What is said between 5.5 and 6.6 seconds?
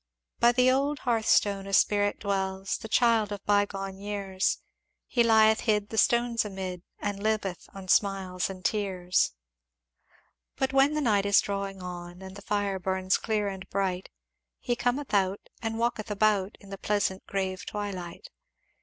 hid the stones